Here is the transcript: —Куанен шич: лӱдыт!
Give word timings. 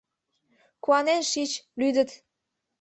—Куанен 0.83 1.21
шич: 1.31 1.51
лӱдыт! 1.79 2.09